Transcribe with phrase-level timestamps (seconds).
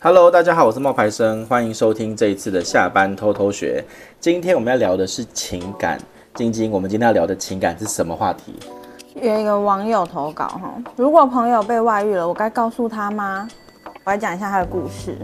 [0.00, 3.84] Hello，大家好，我是冒牌生，欢迎收听这一次的下班偷偷学。
[4.20, 5.98] 今天我们要聊的是情感，
[6.34, 8.54] 晶晶，我们今天要聊的情感是什么话题？
[9.20, 13.48] 有一个网友投稿哈，如果朋友被外遇了，我该告诉他吗？
[14.04, 15.18] 我来讲一下他的故事。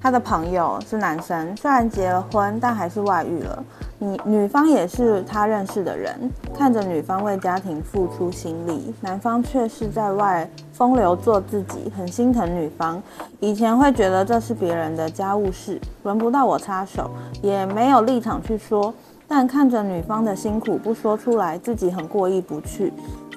[0.00, 3.64] 他的朋友是男生，虽然结了婚，但还是外遇了。
[4.02, 6.18] 女女方也是他认识的人，
[6.54, 13.00] 看着女方为家庭付出心力，男方却是在外风流做自己，很心疼女方。
[13.40, 17.10] 以前会觉得这是别人的家务事，轮不到我插手，
[17.42, 18.92] 也没有立场去说。
[19.28, 22.90] 但看着女方的辛苦不说出来，自己很过意不去。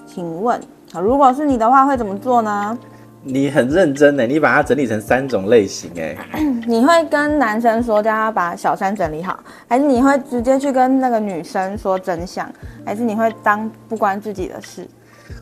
[0.07, 0.57] 请问，
[0.93, 2.77] 如果是你的话，会怎么做呢？
[3.25, 6.17] 你很认真呢，你把它整理成三种类型哎。
[6.67, 12.51] 你会跟男生说叫他把小三整理好，还是你会直接去跟那个女生说真相，
[12.85, 14.85] 还是你会当不关自己的事？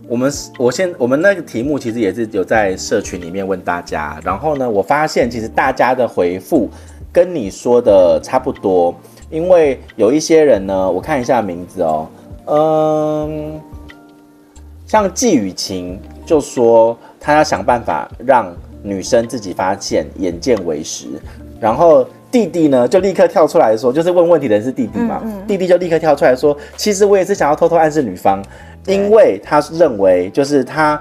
[0.08, 6.70] 我们我先我们那个题目其实也是有在社群里面问大家，然后呢，我发现其实大家的回复
[7.12, 8.94] 跟你说的差不多，
[9.32, 12.08] 因为有一些人呢，我看一下名字哦，
[12.46, 13.60] 嗯，
[14.86, 16.96] 像季雨晴就说。
[17.22, 18.52] 他要想办法让
[18.84, 21.06] 女生自己发现，眼见为实。
[21.60, 25.22] 然后弟弟呢，就立刻跳出来说，就是问问题的人是弟弟嘛。
[25.24, 28.44] 嗯嗯、弟弟就立刻跳出来说，其实我也是想要偷偷暗示女方，
[28.88, 31.00] 因为他认为就是他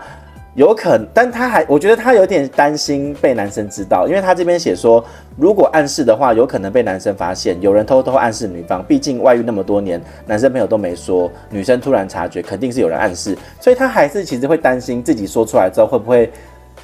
[0.55, 5.03] 有可能，但他还我觉得他有点担心被男生知道，因为他这边写说，
[5.37, 8.85] 如果暗示的话，有可能被男生发现，有人偷偷暗示女方。
[8.85, 16.33] 毕竟外遇那么多年，男生朋友都没说，女生突然察觉，肯定是有人暗示，所以他还是其实会担心自己说出来之后会不会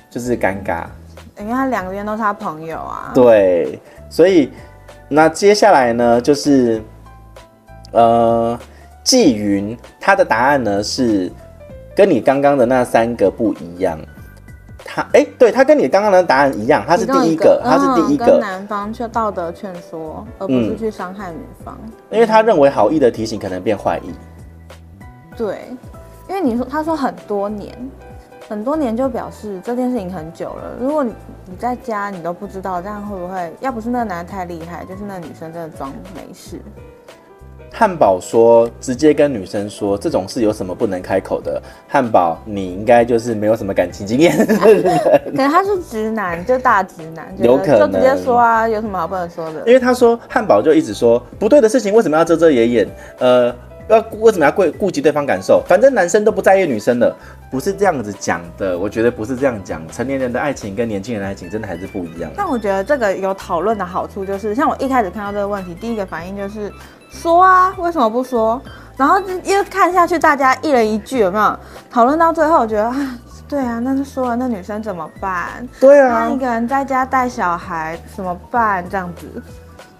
[0.09, 0.85] 就是尴尬。
[1.41, 3.11] 因为他两个人都是他朋友啊。
[3.13, 4.53] 对，所以
[5.09, 6.81] 那接下来呢，就是
[7.91, 8.57] 呃，
[9.03, 11.33] 季云他的答案呢是。
[11.97, 13.99] 跟你刚刚的那三个不一样，
[14.85, 18.27] 他哎、欸，对他跟你刚刚的答案一样，他是第一个，他是第一个。
[18.27, 24.13] 跟男方却道德劝说，而不是去伤害女方，嗯，因为他认为好意的提醒可能变坏意。
[25.35, 25.59] 对，
[26.29, 27.75] 因为你说他说很多年，
[28.47, 30.77] 很多年就表示这件事情很久了。
[30.79, 31.15] 如果你
[31.47, 33.53] 你在家你都不知道，这样会不会？
[33.61, 36.61] 要不是那个男的太厉害，就是那女生真的装没事。
[37.73, 44.35] 汉堡说：“直接跟女生说这种事有什么不能开口的？”汉堡，你应该就是没有什么感情经验。
[44.47, 49.61] 可能他是直男，就大直男，有可能就直接说啊，有什么好不能说的？
[49.67, 52.89] 因为他说汉堡就一直说不对的事情，为什么要遮遮掩掩？
[53.19, 53.55] 呃，
[53.89, 55.63] 要为什么要顾顾及对方感受？
[55.69, 57.15] 反正男生都不在意女生的，
[57.51, 58.79] 不是这样子讲的。
[58.79, 59.87] 我觉得不是这样讲。
[59.89, 62.31] 成年人的爱情跟年轻人的爱情真的还是不一样。
[62.35, 66.73] 但我觉得这个有讨论的好处，就是像我一开始看到这个问题，第一个反应就是。
[67.17, 68.61] 说啊，为什么不说？
[68.97, 71.59] 然后又看下去，大家一人一句，有没有
[71.91, 72.61] 讨论到最后？
[72.61, 73.19] 我觉得啊，
[73.49, 75.67] 对啊，那就说了，那女生怎么办？
[75.81, 78.83] 对啊，那一个人在家带小孩怎么办？
[78.89, 79.43] 这样子，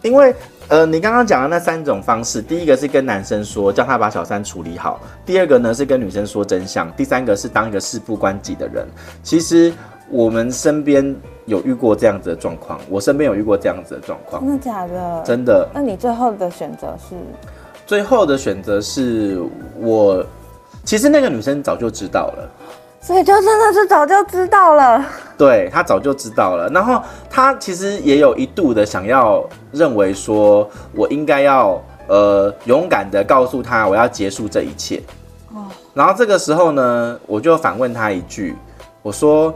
[0.03, 0.35] 因为
[0.69, 8.87] 呃，你刚刚讲的那三种方式，第一个是跟男生说，叫他把小三处理好；第二个呢是跟女生说真相；第三个是当一个事不关己的人。
[9.23, 9.73] 其实
[10.11, 11.15] 我们身边。
[11.47, 14.45] 有遇过这样子的状况，我身边有遇过这样子的状况。
[14.45, 15.23] 真的假的？
[15.25, 15.69] 真的。
[15.73, 17.15] 那你最后的选择是？
[17.87, 19.41] 最后的选择是
[19.79, 20.27] 我，
[20.83, 22.51] 其实那个女生早就知道了，
[23.01, 25.07] 所以就真的是早就知道了。
[25.39, 27.01] 对，她早就知道了，然后
[27.31, 35.01] 她其实也有一度的想要认为说，我应该要呃勇敢的告诉她我要结束这一切。
[35.55, 35.63] 哦。
[35.95, 38.57] 然后这个时候呢，我就反问她一句，
[39.01, 39.55] 我说。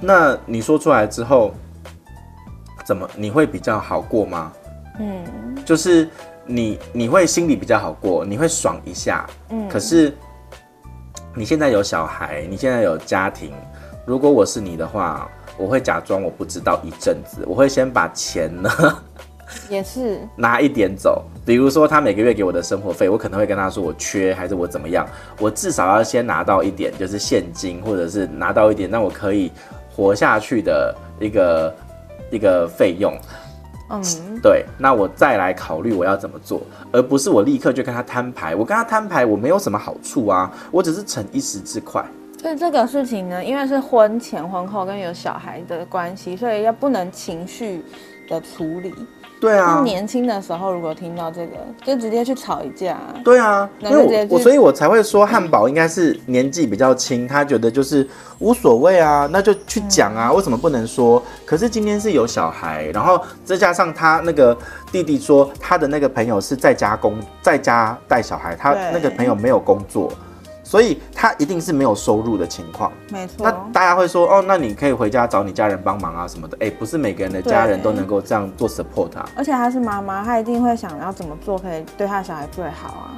[0.00, 1.52] 那你说出来之后，
[2.84, 4.52] 怎么你会比较好过吗？
[4.98, 5.24] 嗯，
[5.64, 6.08] 就是
[6.44, 9.26] 你你会心里比较好过，你会爽一下。
[9.50, 10.14] 嗯，可是
[11.34, 13.52] 你现在有小孩，你现在有家庭，
[14.04, 18.70] 如果我是你的话，我会假装我不知道一阵子，我会先把钱呢。
[19.68, 25.04] 也是 拿一点走，比如说他每个月给我的生活费，我可能会跟他说我缺还是我怎么样，
[25.40, 29.50] 我至少要先拿到一点，就是现金或者是拿到一点，那我可以
[29.90, 31.74] 活下去的一个
[32.30, 33.14] 一个费用。
[33.92, 34.02] 嗯，
[34.40, 38.54] 对，那我再来考虑我要怎么做，而不是我立刻就跟他摊牌。
[38.54, 42.04] 我跟他摊牌，我没有什么好处啊，我只是逞一时之快。
[42.40, 47.82] 所以这个事情呢，因为是婚前婚后跟有小孩的关系，所以要不能情绪
[48.28, 48.94] 的处理。
[49.40, 52.98] 对啊，年轻的时候如果听到这个，就直接去吵一架。
[53.24, 58.06] 对啊，因为我，我所以，我才会说汉堡应该是年纪比较轻，他觉得就是
[58.38, 61.22] 无所谓啊，那就去讲啊，为什么不能说？
[61.46, 64.56] 可是今天是有小孩，然后再加上他那个
[64.92, 70.12] 弟弟说他的那个朋友是在家工，在家带小孩，他那个朋友没有工作，
[70.70, 72.92] 所以他一定是没有收入的情况。
[73.10, 73.38] 没错。
[73.40, 76.56] 那大家会说，哦，那你可以回家找你家人帮忙啊什么的。
[76.60, 79.28] 哎，不是每个人的家人都能够这样做 support 啊。
[79.34, 83.16] 而且他是妈妈，他一定会想要怎么做可以对他小孩最好啊。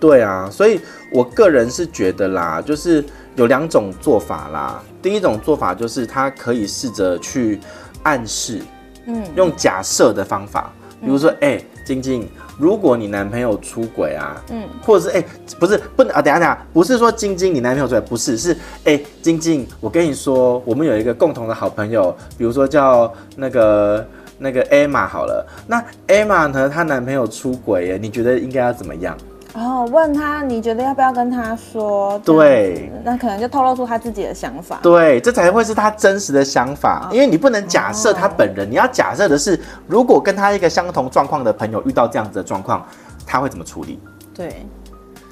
[0.00, 0.80] 对啊，所以
[1.12, 3.04] 我个人是觉得啦，就是
[3.36, 4.82] 有两种做法啦。
[5.00, 7.60] 第一种做法就是他可以试着去
[8.02, 8.60] 暗示，
[9.06, 15.24] 嗯，用假设的方法，比如说，哎、嗯，晶晶，如果你男朋友出轨啊，嗯，或者是哎，
[15.58, 24.06] 不是不能啊，等下等下，不是说晶晶你男朋友出轨，不是，是哎，晶晶，我跟你说，我们有一个共同的好朋友，比如说叫那个
[24.38, 29.16] 那个 Emma 好了，那 Emma 呢，她男朋友出轨耶，你觉得应该要怎么样？
[29.54, 32.18] 然后问他，你觉得要不要跟他说？
[32.20, 34.78] 对，那可能就透露出他自己的想法。
[34.82, 42.86] 对，这才会是他真实的想法，因为你不能假设他本人，你要假设的是，如果跟他一个相同状况的朋友遇到这样子的状况，
[43.26, 43.98] 他会怎么处理？
[44.34, 44.66] 对，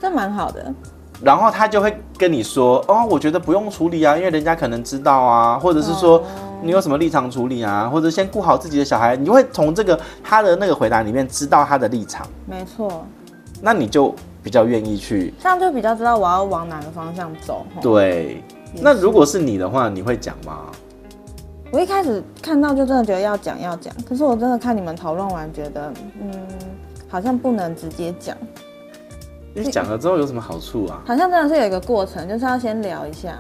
[0.01, 0.75] 这蛮好的。
[1.23, 6.23] 然后他就会跟你说，哦，我觉得不用处理啊，因为人家可能知道啊，或者是说
[6.63, 12.27] 你有什么立场处理啊，或者先顾好自己的小孩，你会从这个他的那个回答里面知道他的立场。
[12.47, 13.07] 没错。
[13.67, 14.15] 那你就
[14.45, 17.67] 比较愿意去，这样就比较知道我要往哪个方向走。
[17.83, 18.41] 对，
[18.81, 20.67] 那如果是你的话，你会讲吗？
[21.73, 25.93] 我一开始看到就真的觉得要讲要讲，可是我真的看你们讨论完，觉得
[26.23, 26.31] 嗯，
[27.09, 28.37] 好像不能直接讲。
[29.53, 31.03] 你讲了之后有什么好处啊？
[31.05, 33.37] 好像真的是有一个过程，就是要先聊一下，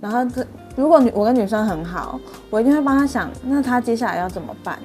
[0.00, 0.42] 然后这
[0.74, 2.18] 如果女我跟女生很好，
[2.48, 4.78] 我一定会帮她想，那她接下来要怎么办？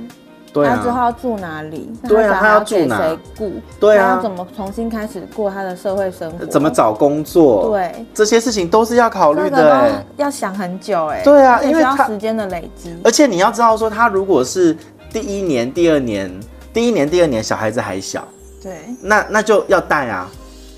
[0.55, 1.91] 对啊，他之后要住哪里？
[2.07, 2.97] 对啊，他要住哪？
[2.97, 3.51] 谁雇？
[3.77, 6.45] 对啊，他要怎么重新开始过他的社会生活？
[6.45, 7.69] 怎么找工作？
[7.71, 11.21] 对，这些事情都是要考虑的，要想很久哎。
[11.23, 12.95] 对啊，因为需要时间的累积。
[13.03, 14.73] 而且你要知道说，他如果是
[15.11, 16.31] 第一年、第二年、
[16.73, 18.25] 第一年、第二年小孩子还小，
[18.63, 20.29] 对，那那就要带啊。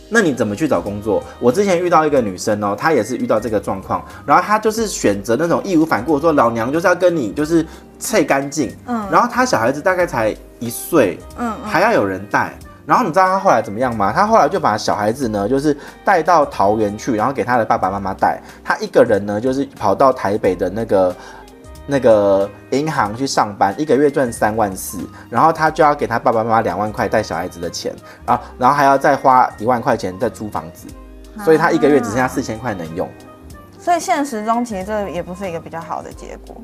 [0.10, 1.22] 那你怎么去找工作？
[1.38, 7.66] 我之前遇到一个女生哦，她也是遇到这个状况，然后她就是选择那种义无反顾，说老娘就是要跟你就是
[8.00, 12.54] 切干净，嗯，然后他小孩子大概才一岁，嗯，还要有人带，
[12.86, 14.12] 然后你知道他后来怎么样吗？
[14.12, 21.16] 他后来就把小孩子呢，就是带到桃园去，然后给他的爸爸妈妈带，他一个人呢，就是跑到台北的那个。
[21.90, 24.98] 那个银行去上班，一个月赚三万四，
[25.30, 27.96] 然后他就要给他爸爸妈妈两万块带小孩子的钱，
[28.26, 30.86] 然后然后还要再花一万块钱再租房子，
[31.46, 33.10] 所以他一个月只剩下四千块能用。
[33.80, 36.62] 所以现实中其实这也不是一个比较好的结果。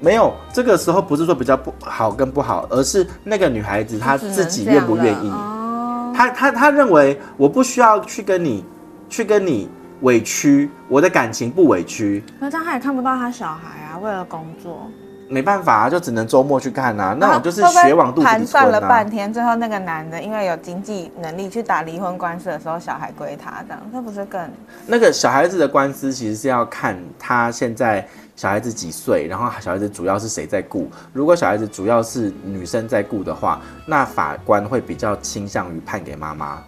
[0.00, 5.30] 没有，这个时候不是说比较不好跟不好，而是那个女孩子她自己愿不愿意。
[6.14, 8.64] 她她她认为我不需要去跟你
[9.08, 9.68] 去跟你
[10.00, 12.24] 委屈，我的感情不委屈。
[12.38, 13.98] 那这样她也看不到她小孩啊。
[14.00, 14.90] 为了工作，
[15.30, 17.16] 没办法啊，就只能周末去看啊。
[17.18, 24.50] 那我就是血往肚子里算了半天，最后那个男的因为有经济能力去打离婚官司的时候，小孩归他，这样那不是更？
[24.86, 28.04] 那个小孩子的官司其实是要看他现在
[28.34, 30.90] 小孩子几岁，然后小孩子主要是谁在顾。
[31.12, 36.58] 如果小孩子主要是女生在顾的话，那法官会比较倾向于判给妈妈。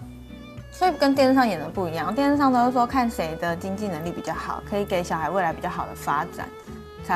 [0.70, 6.48] 所以跟电视上演的不一样，电视上都是说看谁的经济能力比较好，可以给小孩未来比较好的发展。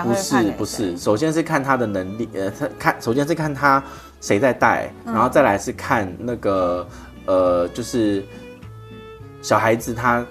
[0.02, 3.82] 不是不是，首先是看他的能力，呃，他看首先是看他
[4.20, 6.86] 谁在带，然后再来是看那个，
[7.24, 8.24] 呃，就是
[9.40, 10.26] 小孩子他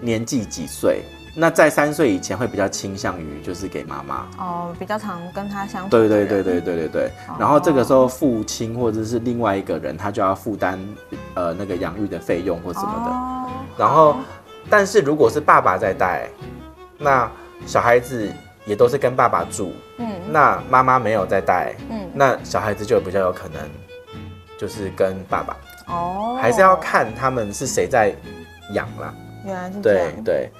[0.00, 1.02] 年纪几岁，
[1.36, 4.26] 那在三岁以前会比较倾向于就是给妈妈。
[4.38, 5.90] 哦，比较常跟他相处。
[5.90, 10.80] 对对对对对对对，然后这个时候父亲或者是另外一个人，他就要负担
[11.34, 14.16] 呃那个养育的费用或什么的，然后
[14.70, 16.26] 但是如果是爸爸在带，
[16.98, 17.30] 那
[17.66, 18.32] 小孩子。
[18.66, 23.60] 也都是跟爸爸住，嗯，那妈妈没有在带，嗯，那小孩子就比较有可能，
[24.58, 25.56] 就是跟爸爸，
[25.86, 28.14] 哦，还是要看他们是谁在
[28.72, 29.14] 养啦。
[29.44, 30.12] 原来是这样。
[30.16, 30.50] 对对，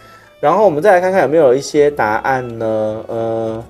[0.40, 2.66] 然后我们再来看看有没有一些答案呢？
[3.08, 3.64] 呃，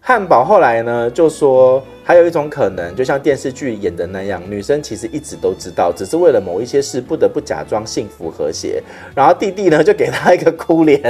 [0.00, 1.82] 汉堡后来呢就说。
[2.06, 8.80] 还有一种可能，就像电视剧演的那样，女生其实一直都知道，只是为了某一些事不得不假装幸福和谐。
[9.12, 11.02] 然后弟弟呢，就给他一个哭脸。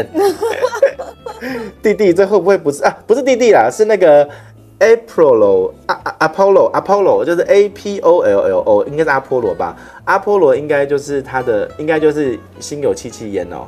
[1.82, 2.96] 弟弟，这会不会不是啊？
[3.06, 4.28] 不是弟弟啦，是那个
[4.78, 9.76] Apollo 啊啊 Apollo Apollo，就是 A P O L L O，应该是阿波罗吧？
[10.04, 13.66] 阿波罗应该就是他的，应该就是心有戚戚焉哦。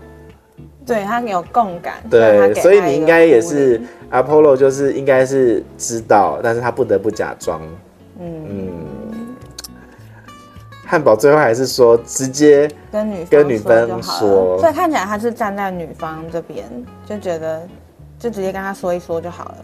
[0.86, 3.78] 对，他有共感，对，所以你应该也是
[4.10, 7.60] Apollo，就是应该是知道，但是他不得不假装。
[8.20, 8.70] 嗯嗯，
[10.90, 16.66] 汉堡最后还是说直接跟女跟女方说，所以看起来他是站在女方这边，
[17.06, 17.60] 就觉得
[18.18, 19.56] 就直接跟他说一说就好了。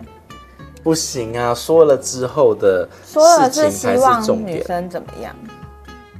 [0.82, 3.18] 不行啊，说了之后的事
[3.50, 4.58] 情才是重点。
[4.58, 5.34] 女生怎么样？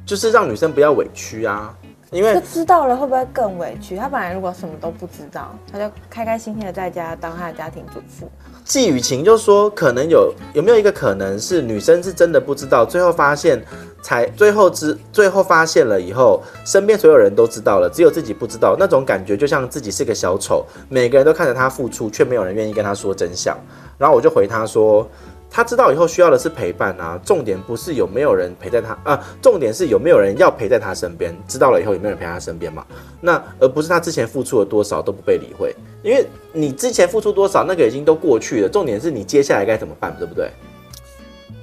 [0.07, 1.77] 就是让女生不要委屈啊。
[2.11, 3.97] 因为知道了会不会更委屈？
[3.97, 8.31] 他本来如果什么都不知道，他就开开心心的在家当他的家庭主妇。
[8.65, 13.63] 季雨晴就说，可能有有没有一个可能是女生是真的不知道，最后发现
[14.03, 23.55] 才最后知最后发现了以后，身边所有人都知道了，只有自己不知道，那种感觉就像自己是个小丑，每个人都看着他付出，却没有人愿意跟他说真相。
[23.99, 25.09] 然后我就回他说。
[25.57, 31.33] 他知道以后需要的是陪伴啊，重点不是有没有人陪在他啊，重点是有没有人要陪在他身边。
[31.47, 32.85] 知道了以后有没有人陪他身边嘛？
[33.21, 40.51] 那而不是他之前付出了多少都不被理会，因为你之前付出多少那个已经都过去了，重点是你接下来该怎么办，对不对？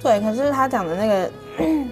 [0.02, 1.30] 对，可是他讲的那个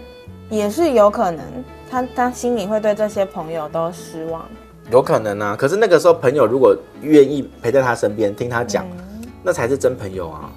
[0.49, 1.45] 也是有可能，
[1.91, 4.49] 他他心里会对这些朋友都失望，
[4.91, 5.55] 有可能啊。
[5.55, 10.51] 可是那个时候朋友如果愿意陪在他身边听他讲，嗯，那才是真朋友啊。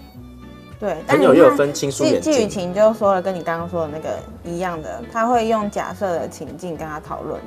[0.84, 2.34] 对，朋友又有分亲疏远近。
[2.34, 7.40] 季雨晴就说了，跟你刚刚说的那个一样的，他会用假设的情境跟他讨论，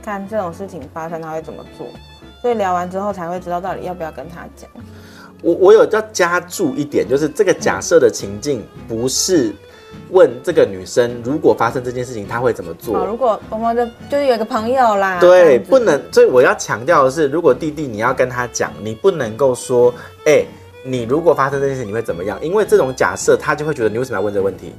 [0.00, 1.88] 看这种事情发生他会怎么做，
[2.40, 4.70] 所以聊完之后才会知道到底要不要跟他讲。
[5.42, 9.52] 我我有要加注一点，就是这个假设的情境不是
[10.12, 13.04] 问这个女生如果发生这件事情她会怎么做。
[13.04, 16.00] 如果我们的就是有一个朋友啦，对，不能。
[16.12, 19.92] 所以我要强调的是，如果弟弟你要跟他讲，你不能够说，
[20.26, 20.46] 哎、欸。
[20.86, 22.38] 你如果发生这件事，你会怎么样？
[22.42, 24.72] 因为这种假设，他就会觉得你为什么要问这个问题？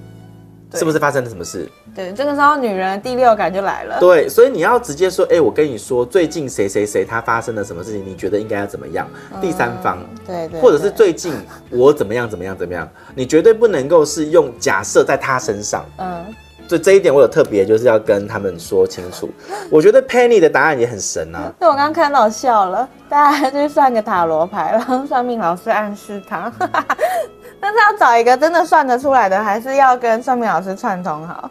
[0.73, 1.65] 是不是发生了什么事？
[1.95, 3.99] 对，这个时候女人的第六感就来了。
[4.01, 8.05] 对，所以你要直接说，哎、欸，我跟你说，最近谁谁谁他发生了什么事情？
[8.05, 9.07] 你觉得应该要怎么样？
[9.33, 11.33] 嗯、第三方，对，或者是最近
[11.69, 12.87] 我怎么样怎么样怎么样？
[13.15, 15.85] 你绝对不能够是用假设在他身上。
[15.97, 16.25] 嗯。
[16.67, 19.29] 所以这一点我有特别，就是要跟他们说清楚。
[19.71, 21.51] 我觉得 Penny 的答案也很神啊。
[21.57, 26.51] 对，我刚刚看到笑了，大家去算个塔罗牌，然后算命老师暗示他。
[27.59, 31.49] 但是要找一个真的算得出来的，还是要跟算命老师串通好。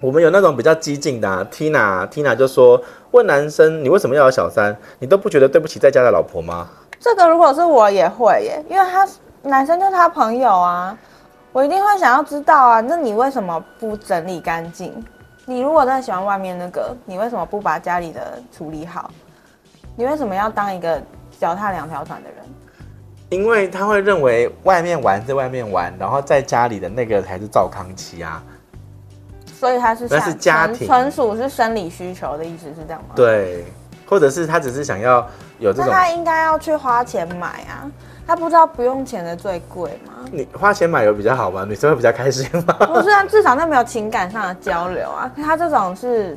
[0.00, 4.76] 我们有那种比较激进的、啊、Tina，Tina Tina 就说：问男生你为什么要有小三？
[5.00, 6.68] 你都不觉得对不起在家的老婆吗？
[7.00, 9.06] 这个如果是我也会耶，因为他
[9.42, 10.96] 男生就是他朋友啊。
[11.58, 15.04] 我一定会想要知道啊，那你为什么不整理干净？
[15.44, 19.10] 你如果真的喜欢外面那个，你为什么不把家里的处理好？
[19.96, 21.02] 你为什么要当一个
[21.36, 22.44] 脚踏两条船的人？
[23.30, 28.40] 因为他会认为外面玩在外面玩，然后在家里的那个才是糟糠妻啊。
[29.46, 33.16] 所以他是那是家庭，纯属是生理需求的意思是这样吗？
[33.16, 33.64] 对，
[34.06, 37.90] 或者是他只是想要有这种，那他应该要去花钱买啊。
[38.28, 40.12] 他不知道不用钱的最贵吗？
[40.30, 41.64] 你花钱买有比较好吗？
[41.66, 42.74] 女生会比较开心吗？
[42.86, 45.32] 不是啊，至少那没有情感上的交流啊。
[45.34, 46.36] 他这种是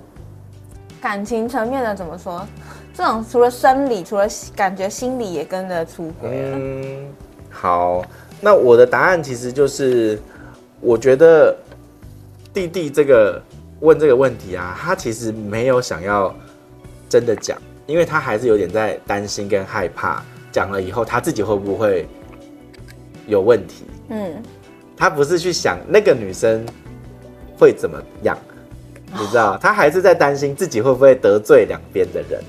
[1.02, 2.48] 感情层面的，怎么说？
[2.94, 6.30] 这种除了生理，除了感觉，心理也跟着出轨。
[6.32, 7.14] 嗯，
[7.50, 8.02] 好，
[8.40, 10.18] 那我的答案其实就是，
[10.80, 11.54] 我觉得
[12.54, 13.42] 弟弟这个
[13.82, 16.34] 问这个问题啊，他其实没有想要
[17.10, 20.24] 真的讲，因为他还是有点在担心跟害怕。
[20.52, 22.08] 讲了以后，他自己会不会
[23.28, 23.86] 有问题？
[24.10, 24.42] 嗯，
[24.98, 26.66] 他不是去想那个女生
[27.58, 28.38] 会怎么样，
[29.14, 32.42] 你知道，他还是在担心自己会不会得罪两边的人。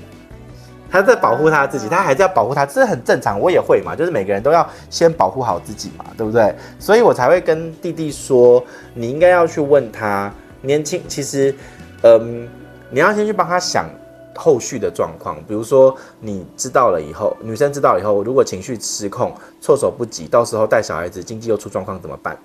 [0.91, 3.39] 他在保护他自己，他还是要保护他，这是很正常。
[3.39, 6.53] 我也会嘛，就是每个人都要先保护好自己嘛，对不对？
[6.77, 10.31] 所以我才会跟弟弟说，你应该要去问他，
[10.61, 11.55] 年轻，其实，
[12.03, 12.47] 嗯，
[12.91, 13.89] 你要先去帮他想。
[14.35, 22.37] 后续的状况，比如说你知道了以后，女生知道以后，如果情绪失控、措手不及，到时候带小孩子，经济又出状况怎么办？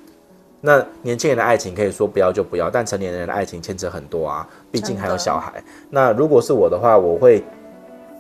[0.61, 5.63] 那年轻人的爱情可以说不要就不要，但成年人的爱情牵扯很多啊，毕竟还有小孩。
[5.89, 7.45] 那如果是我的话，我会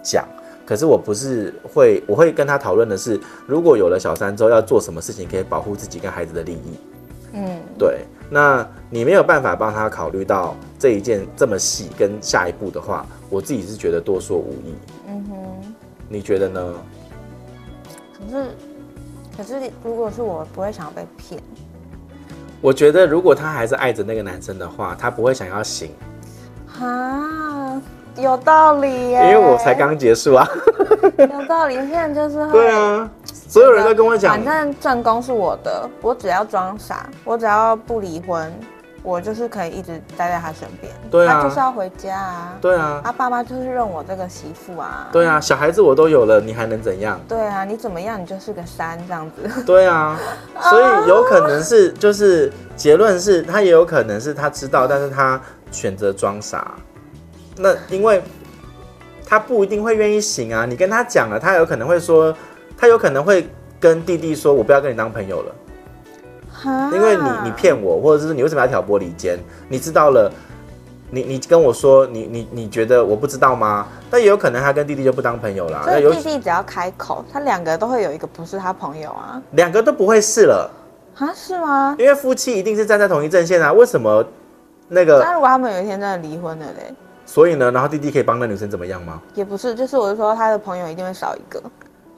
[0.04, 0.24] 讲，
[0.64, 6.78] 可是我不是会，我会跟他讨论的是，如果有了小三之后要做什么事情可以保护自己跟孩子的利益。
[7.32, 8.06] 嗯，对。
[8.30, 14.74] 那你没有办法帮他考虑到这一件这么细，跟下一步的话，我自己是觉得多说无益。
[15.08, 15.74] 嗯哼，
[16.08, 16.74] 你觉得呢？
[18.18, 18.44] 可是，
[19.36, 21.40] 可是如果是我，不会想要被骗。
[22.60, 25.90] 我觉得如果他还是爱着那个男生的话，他不会想要醒。
[26.80, 27.80] 啊，
[28.16, 29.30] 有道理耶。
[29.30, 30.46] 因为我才刚结束啊。
[31.16, 32.46] 有道理，现在就是。
[32.52, 33.08] 对啊。
[33.48, 38.52] 所有人都跟我讲，反正正宫是我的，我只要装傻，我只要不离婚，
[39.02, 40.92] 我就是可以一直待在他身边。
[41.10, 42.58] 对啊，他就是要回家啊。
[42.60, 45.08] 对啊，他爸妈就是认我这个媳妇啊。
[45.10, 47.18] 对啊，小孩子我都有了，你还能怎样？
[47.26, 48.20] 对啊，你怎么样？
[48.20, 49.62] 你就是个三这样子。
[49.64, 50.20] 对啊，
[50.68, 55.40] 所以有可能是，就是结论是他也有可能是他知道，但是他
[55.70, 56.74] 选择装傻。
[57.56, 58.22] 那因为
[59.26, 62.36] 他不一定会愿意醒啊，你跟他讲了，他有可能会说。
[62.78, 65.54] 他有可能会跟弟弟说：“我不要跟你当朋友了，
[66.92, 69.36] 因为你你骗我，或者是你为什么要挑拨离间？
[69.68, 70.30] 你知道了，
[71.10, 73.86] 你你跟我说，你你你觉得我不知道吗？
[74.08, 75.82] 但也有可能他跟弟弟就不当朋友啦。
[75.84, 79.42] 所以弟弟只要开口，他两个都会有一个不是他朋友啊。
[79.52, 80.70] 两个都不会是了
[81.16, 81.32] 啊？
[81.34, 81.96] 是吗？
[81.98, 83.72] 因为夫妻一定是站在同一阵线啊。
[83.72, 84.24] 为什么
[84.86, 85.18] 那个？
[85.18, 86.94] 那如果他们有一天真的离婚了嘞？
[87.26, 89.20] 所以呢，然后弟弟可以帮那女生怎么样吗？
[89.34, 91.60] 也不是，就是我是说他的朋友一定会少一个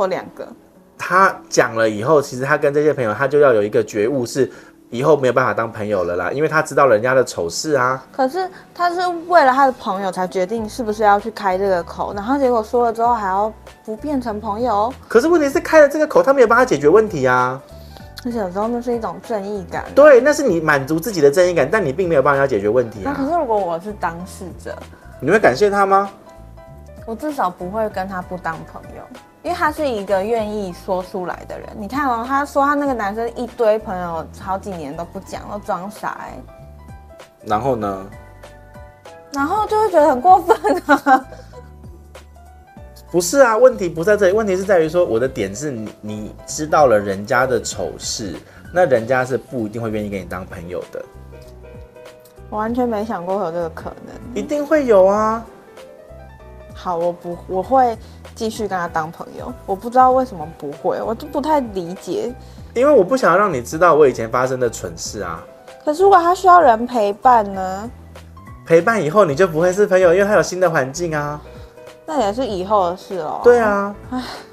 [0.01, 0.49] 或两个。
[0.97, 4.51] 他讲了以后，其实他跟这些朋友，他就要有一个觉悟是。
[4.93, 8.05] 以后没有办法当朋友了啦，因为他知道人家的丑事啊。
[8.11, 13.53] 可是他是为了他的朋友才决定是不是要去开这个口，然后结果说了之后还要
[13.85, 14.93] 不变成朋友。
[15.07, 17.63] 可是问题是开了这个口，他没有办法解决问题啊。
[18.25, 19.85] 而且有时候那是一种正义感。
[19.95, 23.15] 对，那是你满足自己的正义感，但你并没有办法要解决问题啊。
[23.15, 24.77] 那可是如果我是当事者，
[25.21, 26.11] 你会感谢他吗？
[27.07, 29.03] 我至少不会跟他不当朋友。
[29.43, 36.35] 因为他是一个愿意说出来的人，你看哦，他说他那个男生一堆朋友，好几年都不讲，都装傻哎。
[37.47, 38.07] 然后呢？
[39.33, 41.25] 然后就会觉得很过分啊。
[43.11, 48.37] 不是啊，问题不在这里，问题是在于说，我的点是你，你知道了人家的丑事，
[48.75, 51.03] 那人家是不一定会愿意跟你当朋友的。
[52.51, 54.15] 我完全没想过会有这个可能。
[54.35, 55.43] 一定会有啊。
[56.83, 57.95] 好，我不，我会。
[58.35, 62.33] 继续跟他当朋友，我不知道为什么不会，我就不太理解。
[62.73, 65.45] 因为我不想要让你知道我以前发生的蠢事啊。
[65.85, 67.91] 可是如果他需要人陪伴呢？
[68.65, 71.39] 陪伴以后你就不会是朋友，因为他有新的环境啊。
[72.07, 73.43] 那也是以后的事哦。
[73.45, 73.95] 对啊，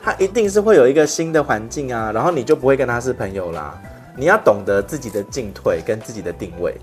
[0.03, 3.73] 他一定是会有一个新的环境啊，然后你就不会跟他是朋友啦。
[4.17, 6.75] 你要懂得自己的进退跟自己的定位。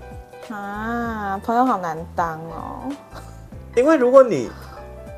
[0.49, 2.91] 啊，朋友好难当哦。
[3.75, 4.49] 因为如果你。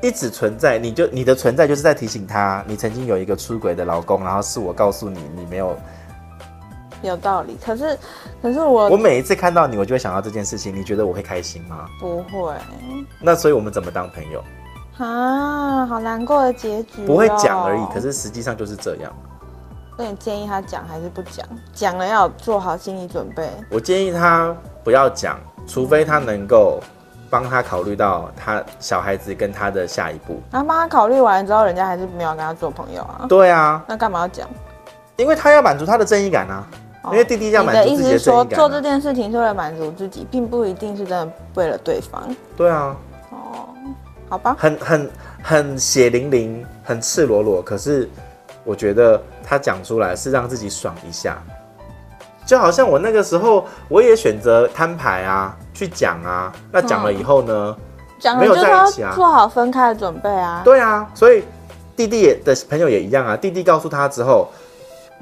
[0.00, 5.76] 一直存在，你就你的存在就是在提醒他，你曾经有一个出轨的老公，然后是我告诉你，你没有。
[7.02, 7.96] 有道理，可是
[8.42, 11.86] 可是我我每一次看到你，我就会想到这件事情，你觉得我会开心吗？
[12.00, 12.54] 不会。
[13.20, 14.42] 那所以我们怎么当朋友？
[14.98, 17.06] 啊，好难过的结局哦。
[17.06, 19.12] 不会讲而已，可是实际上就是这样。
[19.96, 21.46] 那你建议他讲还是不讲？
[21.72, 23.48] 讲了要做好心理准备。
[23.70, 26.80] 我建议他不要讲，除非他能够。
[27.30, 33.26] 帮他考虑到他小孩子跟他的下一步，然后帮他考虑完之后，人家还是没有跟他做朋友啊？
[33.28, 34.48] 对啊，那干嘛要讲？
[35.16, 36.66] 因为他要满足他的正义感啊。
[37.02, 42.22] 哦、因为弟弟要满足的意思是说，做这件事情是为了满足自己，并不一定是真的为了对方。
[42.56, 42.96] 对啊。
[43.30, 43.68] 哦，
[44.28, 44.56] 好吧。
[44.58, 45.10] 很很
[45.42, 47.62] 很血淋淋，很赤裸裸。
[47.62, 48.08] 可是
[48.64, 51.40] 我觉得他讲出来是让自己爽一下。
[52.44, 56.52] 就好像我那个时候，我也选择摊牌啊，去讲啊。
[56.72, 57.76] 那讲了以后呢？
[58.18, 60.62] 讲、嗯、没有在一起啊，做好分开的准备啊。
[60.64, 61.44] 对啊，所以
[61.94, 63.36] 弟弟的朋友也一样啊。
[63.36, 64.48] 弟弟告诉他之后，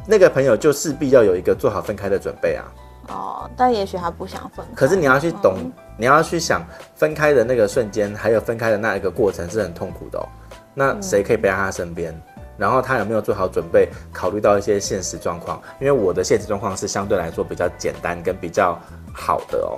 [0.07, 2.65] 那个朋友就势必要有一个做好分开的准备啊。
[3.09, 4.75] 哦，但也许他不想分开。
[4.75, 6.65] 可是你要去懂，嗯、你要去想
[6.95, 10.27] 分开的那个瞬间，还有分开的那一个过程是很痛苦的哦。
[10.73, 12.13] 那谁可以陪在他身边？
[12.13, 12.23] 嗯
[12.59, 15.61] 然后他有没有做好准备，考虑到一些现实状况？
[15.79, 18.79] 因为我的现实状况是相对来说比较简单跟比较
[19.13, 19.77] 好的哦，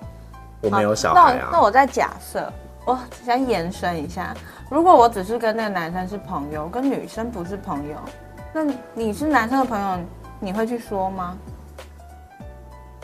[0.61, 1.49] 我没有小孩啊。
[1.51, 2.53] 那，那我再假设，
[2.85, 4.35] 我想延伸一下，
[4.71, 7.97] 如果我只是跟那个男生是朋友，跟女生不是朋友，
[8.53, 9.99] 那你是男生的朋友，
[10.40, 11.37] 你会去说吗？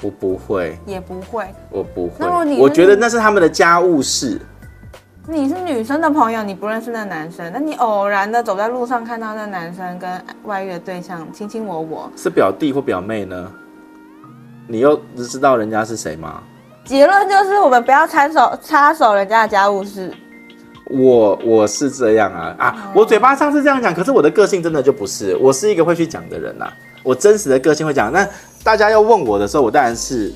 [0.02, 2.14] 我不会，也不会，我不会。
[2.18, 4.40] 那你我觉得那是他们的家务事。
[5.26, 13.50] 你是女生的朋友，你不认识那男生，那你偶然的走在路上看到那男生跟外遇的对象卿卿我我，是表弟或表妹呢？
[14.66, 16.42] 你又知道人家是谁吗？
[16.84, 20.12] 结论就是我们不要插手插手人家的家务事。
[20.90, 26.76] 我我是这样啊啊，嗯、我嘴巴上是这样讲，可是我的个性真的就不是，我是一个会去讲的人呐、啊。
[27.02, 28.28] 我真实的个性会讲，那
[28.62, 30.30] 大家要问我的时候，我当然是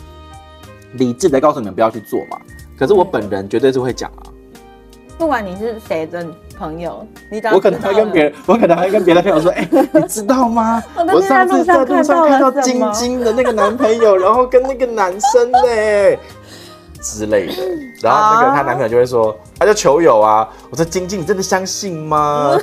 [0.94, 2.38] 理智的告诉你们不要去做嘛。
[2.78, 4.32] 可是我本人绝对是会讲啊，
[5.18, 6.26] 不管你是谁的
[6.60, 10.82] 朋友，你我可能会跟别人，我可能会跟别的朋友说， 哎、欸，你知道吗？
[10.94, 15.58] 我上次在路上看到晶晶的那个男朋友，然后跟那个男生呢
[17.00, 17.54] 之类的，
[18.02, 20.46] 然后那个她男朋友就会说，他叫球友啊。
[20.68, 22.54] 我说晶晶，你真的相信吗？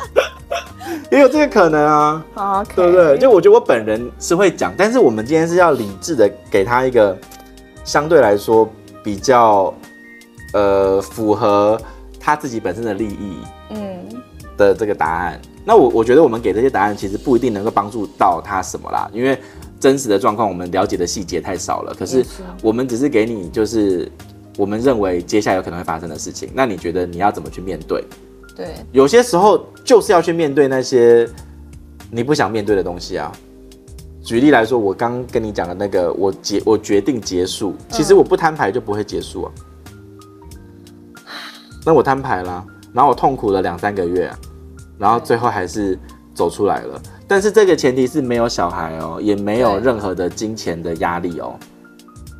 [1.10, 2.74] 也有这个可能啊，okay.
[2.74, 3.16] 对不对？
[3.16, 7.16] 就我觉得我本人是会讲，但是我们今天是要理智的给他一个
[7.82, 8.68] 相对来说。
[9.02, 9.72] 比较，
[10.52, 11.80] 呃，符合
[12.26, 13.36] 他自己本身的利益，
[13.70, 14.04] 嗯，
[14.56, 15.40] 的这个答案。
[15.44, 19.38] 嗯、那我我觉得我们给这些答案其实不一定能够帮助到他什么啦，因为
[19.78, 21.94] 真实的状况我们了解的细节太少了。
[21.96, 22.26] 可是
[22.62, 24.10] 我们只是给你就是
[24.58, 26.50] 我们认为接下来有可能会发生的事情。
[26.52, 28.04] 那你觉得你要怎么去面对？
[28.56, 31.28] 对，有些时候就是要去面对那些
[32.10, 33.30] 你不想面对的东西啊。
[34.24, 39.52] 举例来说，我刚跟你讲的那个，我结我决定结束，其实我不摊牌就不会结束啊。
[39.58, 39.62] 嗯、
[41.86, 44.28] 那我摊牌了，然后我痛苦了两三个月，
[44.98, 45.96] 然后最后还是
[46.34, 47.00] 走出来了。
[47.28, 51.54] 但是这个前提是没有小孩哦，也没有任何的金钱的压力哦。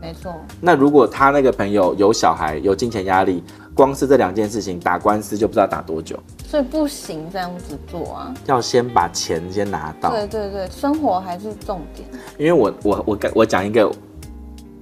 [0.00, 0.34] 没错。
[0.60, 3.40] 那如果他那个朋友有小孩，有金钱压力，
[3.72, 6.18] 光是这两件事情打官司就不知道打多久。
[6.44, 10.10] 所以不行这样子做啊，要先把钱先拿到。
[10.10, 12.08] 对对对，生活还是重点。
[12.36, 13.88] 因为我我我我讲一个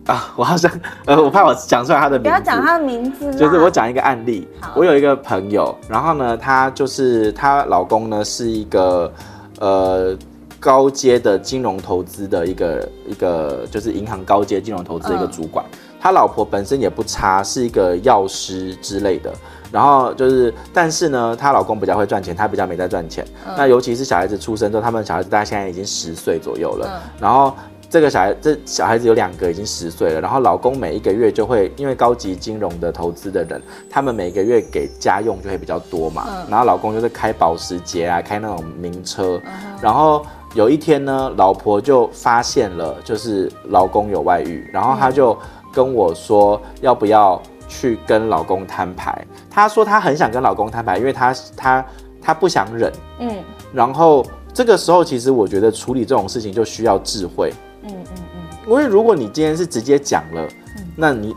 [0.06, 0.70] 啊，我好像
[1.06, 3.34] 呃，我怕我讲出来他的名字，不要讲他的名字。
[3.34, 9.12] 就是我讲一个案例，我有一个朋友，然后呢，她就是她老公呢是一个
[9.60, 10.16] 呃。
[10.60, 19.30] 高阶的金融投资的一个一个就是银行高阶金融投资的一个主管，嗯、他老婆本身也不差，是一个药师之类的。
[19.70, 23.22] 然后就是，但是呢，她老公比较会赚钱，她比较没在赚钱。
[23.46, 26.88] 嗯、那尤其是小孩子出生之后，他们小孩子大概现在已经十岁左右了。
[26.90, 27.54] 嗯、然后
[27.94, 30.20] 这个小孩这小孩子有两个已经十岁了。
[30.20, 36.24] 然后老公每一个月就会因为高级金融的投资的人，他们每个月给家用就会比较多嘛。
[36.26, 40.26] 嗯、然后老公就是开保时捷啊，开那种名车，嗯、然后。
[40.54, 45.36] 有一天呢，老婆就发现了，就是老公有外遇，然后她就
[45.72, 49.26] 跟我说，要不要去跟老公摊牌？
[49.50, 51.84] 她说她很想跟老公摊牌，因为她她
[52.22, 52.92] 她不想忍。
[53.18, 53.32] 嗯。
[53.72, 57.52] 然后这个时候，其实我觉得处理这种事情就需要智慧。
[57.84, 58.70] 嗯嗯嗯。
[58.70, 60.48] 因为如果你今天是直接讲了，
[60.96, 61.34] 那你，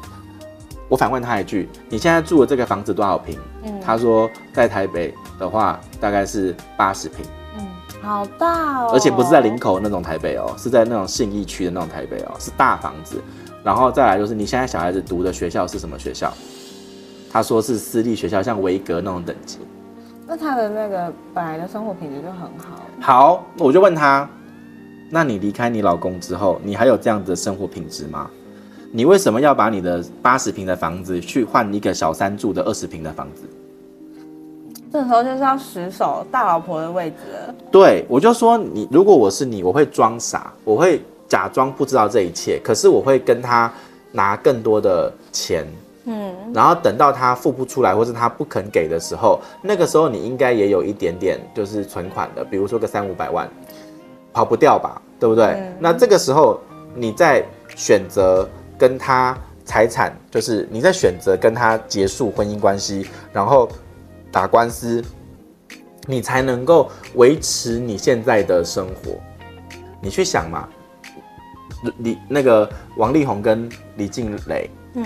[0.89, 3.37] 我反问他一句：你现在住的这个房子多少平？
[3.63, 3.79] 嗯。
[3.81, 7.25] 他说在台北的话，大概是八十坪。
[7.99, 13.21] 好大哦，而且不是在林口那种台北哦，是在那种信义区的那种台北哦，是大房子。
[13.63, 16.31] 然后再来就是你现在小孩子读的学校是什么学校？
[17.29, 19.59] 他说是私立学校，像维格那种等级。
[20.25, 22.85] 那他的那个本来的生活品质就很好。
[23.01, 24.29] 好，我就问他，
[25.09, 28.29] 那你离开你老公之后，你还有这样子的生活品质吗？
[28.91, 33.43] 你为什么要把你的八十平的房子去换一个小三住的二十平的房子？
[34.91, 37.55] 这时候就是要死守大老婆的位置了。
[37.69, 43.71] 对，我就说你，如果我是你，我会装傻，我会假装不知道这一切，可是我会跟他
[44.13, 45.67] 拿更多的钱，
[46.05, 53.47] 嗯，然后等到他付不出来或是他不肯给的时候，那个时候你应该也有一点点就是存款的，比如说个三五百万，
[54.37, 55.45] 跑不掉吧，对不对？
[55.45, 56.61] 嗯，那这个时候
[56.93, 57.43] 你在
[57.75, 58.47] 选择
[58.77, 63.67] 跟他财产，就是你在选择跟他结束婚姻关系，然后。
[64.29, 65.01] 打官司，
[66.05, 69.13] 你才能够维持你现在的生活。
[70.01, 70.67] 你去想嘛，
[71.99, 75.05] 李那个王力宏跟李静蕾，嗯，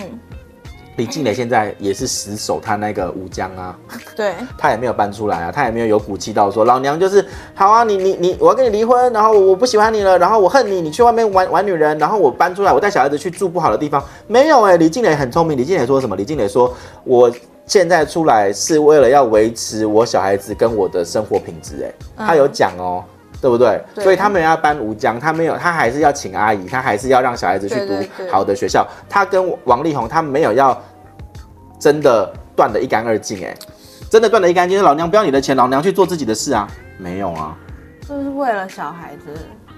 [0.97, 3.77] 李静蕾现在也是死守他那个吴江啊，
[4.15, 7.25] 对， 他也没有搬出来啊，他也没有有骨气到说老娘就是
[7.55, 16.15] 好啊，你你你，我要跟你离婚，然后我不喜欢你了，然后我恨你，你去外面玩玩女人，然后我搬出来，我带小孩子去住不好的地方，没有哎、欸，李静蕾很聪明，李静蕾说什么？
[16.15, 16.73] 李静蕾说
[17.03, 17.31] 我。
[17.67, 21.85] 现在出来是为了要维持我小孩子跟我的生活品质，
[22.17, 23.01] 哎，他有讲哦，
[23.41, 23.83] 对不对？
[23.95, 27.93] 对，所以他们要搬吴江，他没有，他还是要请阿姨，他还是要让小孩子去读
[28.31, 28.87] 好的学校。
[29.09, 30.79] 他跟王力宏，他没有要
[31.79, 33.53] 真的断得一干二净，哎，
[34.09, 37.57] 真的断得一干二净，老娘不要你的钱，老娘去做自己的事啊，没有啊，
[38.07, 39.35] 就是为了小孩子。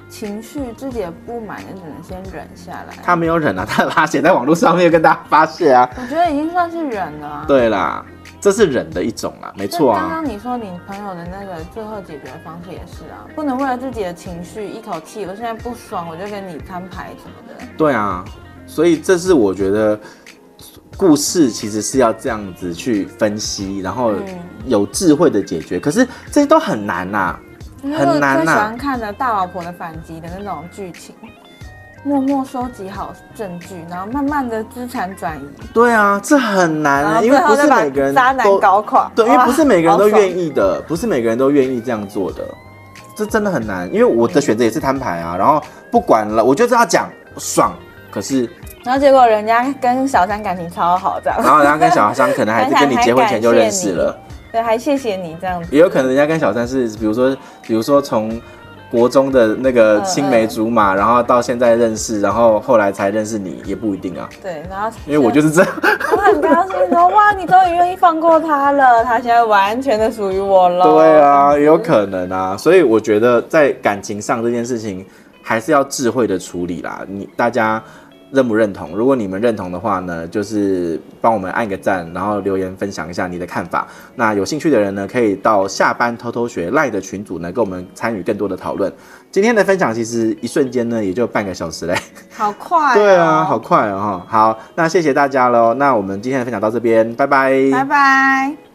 [0.09, 2.93] 情绪自己的不满也只能先忍下来。
[3.01, 5.89] 他没有忍啊，他把它写在网络上面跟大家发泄啊。
[5.95, 7.45] 我觉得已经算是忍了啊。
[7.47, 8.05] 对啦，
[8.43, 10.01] 这是忍的一种啊，没错啊。
[10.01, 17.65] 刚刚你说你朋友的那个最后解决的方式也是啊，不能为了自己的情绪一口气，我现在不爽我就跟你摊牌什么的。
[17.77, 18.25] 对啊，
[18.67, 19.97] 所以这是我觉得
[20.97, 24.13] 故事其实是要这样子去分析，然后
[24.65, 25.77] 有智慧的解决。
[25.77, 27.39] 嗯、可是这些都很难呐、啊。
[27.81, 28.51] 很难呐！
[28.51, 31.15] 喜欢看的大老婆的反击的那种剧情，
[32.05, 35.47] 默默收集好证据，然后慢慢的资产转移。
[35.73, 39.09] 对啊，这很难啊，因为不是每个人都渣男搞垮。
[39.15, 42.43] 对，因为不是每个人都愿意的，不是每个人都愿意这样做的，
[43.15, 43.87] 这真的很难。
[43.93, 47.73] 因为我的选择也是摊牌啊，然后不管了，我就是要讲爽。
[48.11, 48.47] 可是，
[48.83, 51.39] 然后结果人家跟小三感情超好，这样。
[51.41, 54.15] 然后人家跟小三可能还是 跟你结婚前就认识了。
[54.51, 55.69] 对，还谢谢你这样子。
[55.71, 58.39] 也有可能人家跟小三是，比如说，比如说从
[58.93, 64.29] 国中的那个青梅竹马，然后到现在认识，然后后来才认识你，也不一定啊。
[64.39, 65.73] 对，然后因为我就是这样，
[66.11, 70.85] 我很高兴说，哇，你终于愿意放过他了，他现在完全的属于我了。
[70.85, 75.03] 对啊，也有可能啊，所以我觉得在感情上这件事情
[75.41, 77.01] 还是要智慧的处理啦。
[77.07, 77.83] 你大家。
[78.33, 78.97] 认不认同？
[78.97, 83.87] 如果你们认同的话呢，就是帮我们按个赞，然后留言分享一下你的看法。
[84.15, 88.91] 那有兴趣的人呢，可以到下班偷偷学赖的群组呢，跟我们参与更多的讨论。
[89.31, 91.95] 今天的分享其实一瞬间呢，也就半个小时嘞，
[92.31, 92.95] 好快哦。
[92.97, 94.21] 对啊，好快哦。
[94.27, 95.75] 好，那谢谢大家喽。
[95.75, 98.72] 那我们今天的分享到这边，拜拜，拜拜。